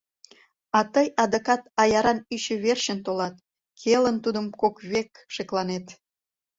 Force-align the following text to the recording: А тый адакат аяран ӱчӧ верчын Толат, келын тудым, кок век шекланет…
А 0.77 0.79
тый 0.93 1.07
адакат 1.23 1.61
аяран 1.81 2.19
ӱчӧ 2.33 2.55
верчын 2.63 2.99
Толат, 3.05 3.35
келын 3.79 4.17
тудым, 4.23 4.45
кок 4.61 4.75
век 4.91 5.11
шекланет… 5.33 5.85